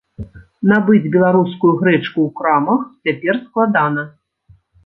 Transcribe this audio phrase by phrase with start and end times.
[0.71, 4.11] Набыць беларускую грэчку ў крамах цяпер складана.